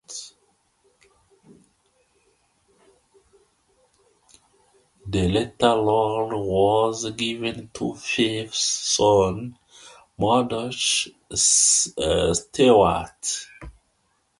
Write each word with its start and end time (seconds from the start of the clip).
The 5.05 5.27
latter 5.29 5.69
role 5.79 6.31
was 6.43 7.11
given 7.11 7.69
to 7.75 7.93
Fife's 7.93 8.57
son, 8.57 9.59
Murdoch 10.17 10.73
Stewart. 11.35 12.41